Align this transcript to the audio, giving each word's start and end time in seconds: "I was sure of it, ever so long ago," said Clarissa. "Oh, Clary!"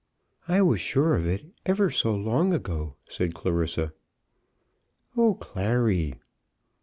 "I 0.47 0.63
was 0.63 0.79
sure 0.81 1.13
of 1.15 1.27
it, 1.27 1.45
ever 1.63 1.91
so 1.91 2.15
long 2.15 2.53
ago," 2.55 2.95
said 3.07 3.35
Clarissa. 3.35 3.93
"Oh, 5.15 5.35
Clary!" 5.35 6.15